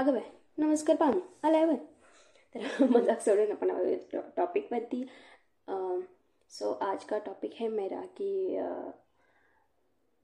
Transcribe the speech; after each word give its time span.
अगं 0.00 0.12
बाय 0.12 0.22
नमस्कार 0.58 0.96
पाहू 0.96 1.20
आलाय 1.44 1.66
बाय 1.66 1.76
तर 2.54 2.84
मज़ाक 2.90 3.20
सोडून 3.20 3.50
आपण 3.52 3.70
टॉपिकवरती 4.36 5.04
सो 6.50 6.72
आज 6.82 7.04
का 7.04 7.18
टॉपिक 7.18 7.54
है 7.54 7.68
मेरा 7.68 8.00
कि 8.16 8.56
अ, 8.56 8.68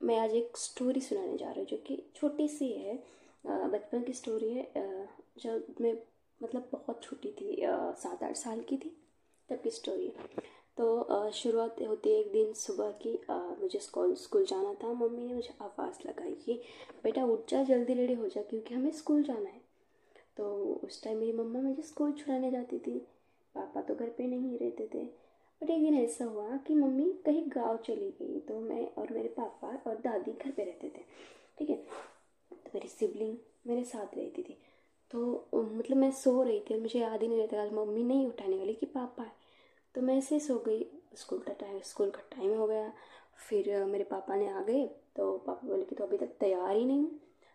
मैं 0.00 0.18
आज 0.20 0.34
एक 0.34 0.56
स्टोरी 0.56 1.00
सुनाने 1.00 1.36
जा 1.36 1.50
रही 1.50 1.60
हूँ 1.60 1.66
जो 1.66 1.76
कि 1.76 1.96
छोटी 2.16 2.48
सी 2.48 2.72
है 2.72 2.96
अ, 2.96 3.48
बचपन 3.48 4.02
की 4.02 4.12
स्टोरी 4.12 4.52
है 4.52 4.62
अ, 4.62 5.07
जब 5.39 5.75
मैं 5.80 5.93
मतलब 6.43 6.68
बहुत 6.72 7.02
छोटी 7.02 7.32
थी 7.32 7.56
सात 7.96 8.22
आठ 8.22 8.36
साल 8.36 8.61
की 8.61 8.77
थी 8.77 8.96
तब 9.48 9.61
की 9.62 9.70
स्टोरी 9.70 10.12
तो 10.79 11.30
शुरुआत 11.32 11.77
होती 11.88 12.11
है 12.11 12.20
एक 12.20 12.32
दिन 12.32 12.52
सुबह 12.52 12.90
की 13.02 13.18
मुझे 13.30 13.79
स्कूल 13.79 14.14
स्कूल 14.14 14.45
जाना 14.46 14.74
था 14.74 14.93
मम्मी 14.93 15.27
ने 15.27 15.34
मुझे 15.34 15.54
आवाज़ 15.61 16.08
लगाई 16.08 16.34
कि 16.34 16.61
बेटा 17.04 17.24
उठ 17.24 17.50
जा 17.50 17.62
जल्दी 17.64 17.95
रेडी 17.95 18.14
हो 18.14 18.29
जा 18.29 18.43
क्योंकि 18.43 18.74
हमें 18.74 18.90
स्कूल 18.93 19.22
जाना 19.22 19.48
है। 19.48 19.61
तो 20.36 20.54
उस 20.84 21.02
टाइम 21.02 21.18
मेरी 21.18 21.32
मम्मा 21.32 21.60
मुझे 21.60 21.82
स्कूल 21.82 22.12
छुड़ाने 22.12 22.50
जाती 22.50 22.78
थी। 22.78 22.98
पापा 23.54 23.80
तो 23.80 23.95
घर 23.95 24.08
पे 24.08 24.26
नहीं 24.26 24.59
रहते 24.59 24.88
थे। 24.95 25.04
बट 25.60 25.70
एक 25.70 25.82
दिन 25.82 25.95
ऐसा 25.95 26.24
हुआ 26.24 26.56
कि 26.56 26.74
मम्मी 26.74 27.12
कहीं 27.26 27.45
गाँव 27.48 27.76
चली 27.76 28.10
गई 28.20 28.40
तो 28.40 28.60
मैं 28.60 28.86
और 28.92 29.12
मेरे 29.12 29.28
पापा 29.28 29.68
और 29.86 29.96
दादी 29.96 30.32
घर 30.32 30.50
पे 30.50 30.64
रहते 30.64 30.88
थे। 30.88 31.02
ठीक 31.59 31.70
है? 31.70 31.76
तो 31.76 32.70
मेरी 32.74 32.88
सिबलिंग 32.88 33.36
मेरे 33.66 33.84
साथ 33.84 34.16
रहती 34.16 34.42
थी। 34.42 34.56
तो 35.10 35.48
मतलब 35.54 35.96
मैं 35.96 36.10
सो 36.12 36.42
रही 36.42 36.60
थी 36.60 36.74
और 36.74 36.80
मुझे 36.80 36.98
याद 37.00 37.23
ही 37.23 37.28
नहीं 37.28 37.38
रहता 37.38 37.62
आज 37.62 37.73
मम्मी 37.73 38.02
नहीं 38.04 38.26
उठाने 38.26 38.56
वाली 38.56 38.74
कि 38.74 38.87
पापा 38.87 39.23
है। 39.23 39.32
तो 39.95 40.02
मैं 40.02 40.16
ऐसे 40.18 40.40
सो 40.40 40.59
गई। 40.59 40.87
स्कूल 41.16 41.38
का 41.38 41.52
टाइम 41.52 41.78
स्कूल 41.80 42.10
का 42.10 42.23
टाइम 42.37 42.56
हो 42.59 42.66
गया। 42.66 42.92
फिर 43.48 43.84
मेरे 43.84 44.04
पापा 44.04 44.37
ने 44.37 44.48
आ 44.48 44.62
गए। 44.62 44.87
तो 45.16 45.37
पापा 45.38 45.68
बोले 45.68 45.84
कि 45.84 45.95
तो 45.95 46.04
अभी 46.04 46.18
तक 46.18 46.30
तैयार 46.40 46.76
ही 46.76 46.84
नहीं 46.84 47.06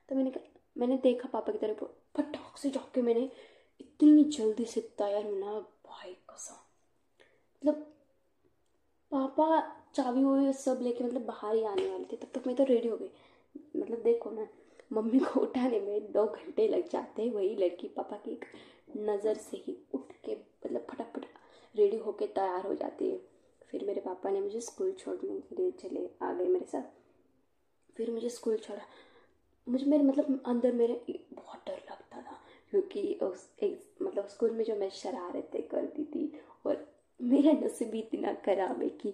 तो 0.10 0.16
मैंने 0.16 0.32
कहा, 0.32 0.44
मैंने 0.78 0.98
देखा 0.98 1.30
पापा 1.34 1.52
की 1.52 1.58
तरफ़ 1.58 1.84
फटाक 2.18 2.58
से 2.58 2.70
जाके 2.70 3.02
मैंने 3.02 3.32
इतनी 3.80 4.24
जल्दी 4.24 4.66
से 4.66 4.82
तैयार 4.82 5.26
होना 5.26 5.60
भाई 5.60 6.14
कसम। 6.14 6.56
मतलब 7.64 7.94
पापा 9.12 9.78
चाबी 9.96 10.22
हुई 10.22 10.54
सब 10.54 10.80
लेके 10.82 11.04
मतलब 11.04 11.22
बाहर 11.22 11.56
ही 11.56 11.64
आने 11.64 11.90
वाले 11.92 12.04
थे, 12.04 12.18
तब 12.18 12.28
तक 12.34 12.48
मैं 12.48 12.56
तो 12.56 12.64
रेडी 12.64 12.88
हो 12.88 12.98
गई। 12.98 13.12
मतलब 13.76 14.02
देखो 14.02 14.32
ना, 14.32 14.48
मम्मी 14.94 15.20
को 15.20 15.40
उठाने 15.40 15.80
में 15.80 16.12
दो 16.12 16.26
घंटे 16.26 16.68
लग 16.68 16.90
जाते 16.90 17.22
हैं, 17.22 17.32
वही 17.32 17.56
लड़की 17.56 17.88
पापा 17.88 18.18
की 18.18 18.32
एक 18.32 18.46
नज़र 18.98 19.34
से 19.34 19.58
ही 19.58 19.78
उठ 19.94 20.12
के 20.26 20.36
मतलब 20.36 20.88
फटाफट 20.90 21.26
रेडी 21.76 21.98
होके 21.98 22.28
तैयार 22.28 22.68
हो 22.68 22.74
जाती 22.74 23.10
है। 23.10 23.18
फिर 23.70 23.86
मेरे 23.86 24.02
पापा 24.02 24.30
ने 24.30 24.42
मुझे 24.42 24.62
स्कूल 24.62 24.92
छोड़ने 24.92 25.40
के 25.40 25.56
लिए 25.56 25.72
चले 25.72 26.10
आ 26.22 26.34
गए 26.34 26.46
मेरे 26.46 26.66
साथ। 26.66 26.84
फिर 27.96 28.12
मुझे 28.12 28.30
स्कूल 28.30 28.58
छोड़ा। 28.58 28.82
मुझे 29.70 29.86
मेरे 29.86 30.04
मतलब 30.04 30.44
अंदर 30.46 30.72
मेरे 30.72 31.24
बहुत 31.34 31.60
डर 31.68 31.80
क्योंकि 31.80 31.91
उस 33.32 33.50
एक 33.64 34.02
मतलब 34.02 34.28
स्कूल 34.28 34.52
में 34.52 34.64
जो 34.64 34.76
मैं 34.76 34.90
शरारतें 34.90 35.68
करती 35.68 36.04
थी 36.06 36.32
और 36.66 36.88
मेरा 37.22 37.52
नसीब 37.52 37.96
इतना 37.96 38.34
खराब 38.34 38.82
है 38.82 38.90
कि 38.90 39.14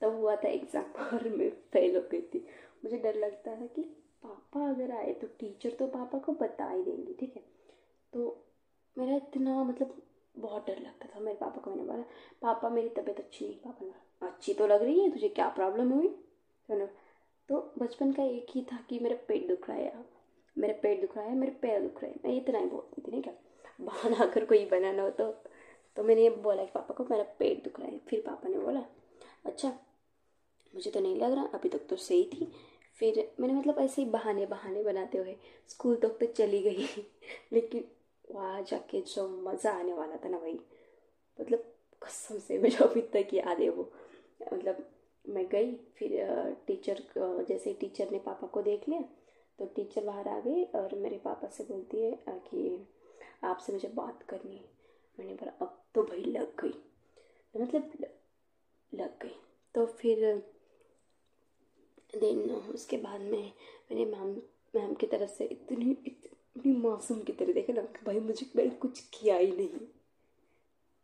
तब 0.00 0.14
हुआ 0.14 0.36
था 0.36 0.48
एग्ज़ाम 0.48 0.84
और 1.04 1.28
मैं 1.28 1.50
फेल 1.72 1.96
हो 1.96 2.02
गई 2.12 2.20
थी। 2.20 2.46
मुझे 2.84 2.98
डर 2.98 3.14
लगता 3.14 3.56
था 3.60 3.66
कि 3.66 3.82
पापा 4.24 4.68
अगर 4.68 4.90
आए 4.90 5.12
तो 5.12 5.26
टीचर 5.26 5.70
तो 5.70 5.86
पापा 5.86 6.18
को 6.18 6.32
बता 6.32 6.68
ही 6.70 6.82
देंगे, 6.82 7.12
ठीक 7.12 7.36
है? 7.36 7.42
तो 8.12 8.44
मेरा 8.98 9.16
इतना 9.16 9.62
मतलब 9.64 10.02
बहुत 10.38 10.66
डर 10.66 10.78
लगता 10.78 11.08
था। 11.14 11.20
मेरे 11.20 11.38
पापा 11.38 11.60
को 11.60 11.70
मैंने 11.70 11.82
बोला, 11.82 12.02
पापा, 12.42 12.68
मेरी 12.68 12.88
तबीयत 12.88 13.20
अच्छी 13.20 13.46
नहीं 13.46 13.58
पापा 13.58 13.86
ने 13.86 14.26
अच्छी 14.26 14.54
तो 14.54 14.66
लग 14.66 14.82
रही 14.82 15.00
है, 15.00 15.10
तुझे 15.10 15.28
क्या 15.28 15.48
प्रॉब्लम 15.48 15.90
हुई? 15.90 16.08
तो 16.68 16.86
तो 17.48 17.72
बचपन 17.78 18.12
का 18.12 18.22
एक 18.22 18.46
ही 18.50 18.62
था 18.62 18.78
कि 18.88 18.98
मेरा 18.98 19.16
पेट 19.28 19.48
दुख 19.48 19.68
रहा 19.68 19.78
है। 19.78 20.13
मेरा 20.56 20.74
पेट 20.82 21.00
दुख 21.00 21.16
रहा 21.16 21.26
है, 21.26 21.34
मेरे 21.34 21.52
पैर 21.62 21.80
दुख 21.82 22.02
रहे 22.02 22.10
हैं। 22.10 22.20
मैं 22.24 22.36
इतना 22.36 22.58
ही 22.58 22.66
बोलती 22.66 23.02
थी 23.02 23.10
नहीं 23.10 23.22
क्या 23.22 23.34
बहाना 23.80 24.16
अगर 24.24 24.44
कोई 24.44 24.64
बनाना 24.66 25.02
हो 25.02 25.10
तो 25.10 25.30
तो 25.96 26.02
मैंने 26.04 26.22
ये 26.22 26.30
बोला 26.42 26.64
कि 26.64 26.70
पापा 26.74 26.94
को 26.94 27.04
मेरा 27.10 27.24
पेट 27.38 27.64
दुख 27.64 27.80
रहा 27.80 27.88
है। 27.88 27.98
फिर 28.08 28.22
पापा 28.26 28.48
ने 28.48 28.58
बोला 28.58 28.84
अच्छा 29.46 29.68
मुझे 30.74 30.90
तो 30.90 31.00
नहीं 31.00 31.16
लग 31.16 31.32
रहा, 31.32 31.44
अभी 31.54 31.68
तक 31.68 31.86
तो 31.90 31.96
सही 31.96 32.24
थी। 32.24 32.50
फिर 33.00 33.18
मैंने 33.40 33.54
मतलब 33.54 33.78
ऐसे 33.78 34.02
ही 34.02 34.08
बहाने 34.10 34.46
बहाने 34.46 34.82
बनाते 34.82 35.18
हुए 35.18 35.36
स्कूल 35.68 35.96
तक 35.96 36.16
तो 36.20 36.26
चली 36.26 36.62
गई। 36.62 36.86
लेकिन 37.52 37.84
वहाँ 38.30 38.62
जाके 38.62 39.00
जो 39.06 39.28
मज़ा 39.42 39.72
आने 39.72 39.92
वाला 39.92 40.16
था 40.24 40.28
ना 40.28 40.38
वही 40.38 40.58
मतलब 41.38 41.64
कसम 42.02 42.38
से 42.38 42.58
मुझे 42.58 42.76
अभी 42.84 43.00
तक 43.14 43.34
याद 43.34 43.60
है 43.60 43.68
वो। 43.68 43.90
मतलब 44.52 44.84
मैं 45.24 45.46
गई, 45.48 45.72
फिर 45.96 46.56
टीचर 46.66 47.02
जैसे 47.48 47.72
टीचर 47.72 48.10
ने 48.10 48.18
पापा 48.18 48.46
को 48.46 48.62
देख 48.62 48.88
लिया 48.88 49.02
तो 49.58 49.66
टीचर 49.66 50.04
बाहर 50.04 50.28
आ 50.28 50.40
गई 50.40 50.64
और 50.64 50.94
मेरे 50.94 51.18
पापा 51.18 51.48
से 51.48 51.64
बोलती 51.64 52.00
है 52.00 52.18
कि 52.28 52.88
आपसे 53.44 53.72
मुझे 53.72 53.88
बात 53.88 54.22
करनी 54.22 54.56
है। 54.56 54.64
मैंने 55.18 55.34
बोला, 55.34 55.52
अब 55.66 55.84
तो 55.94 56.02
भाई 56.02 56.24
लग 56.24 56.60
गई। 56.60 56.72
तो 57.54 57.60
मतलब 57.60 57.92
लग 58.94 59.22
गई। 59.22 59.36
तो 59.74 59.86
फिर 59.86 60.42
देन, 62.20 62.50
उसके 62.50 62.96
बाद 62.96 63.20
में 63.20 63.52
मैंने 63.92 64.04
मैम 64.04 64.42
मैम 64.76 64.94
की 64.94 65.06
तरफ़ 65.06 65.30
से 65.30 65.44
इतनी 65.44 65.90
इतनी 66.06 66.72
मासूम 66.72 67.20
की 67.22 67.32
तरह 67.32 67.52
देखा 67.52 67.72
ना 67.72 67.82
भाई 67.82 68.20
मुझे 68.20 68.46
मैंने 68.56 68.70
कुछ 68.70 69.00
किया 69.00 69.36
ही 69.36 69.52
नहीं। 69.52 69.70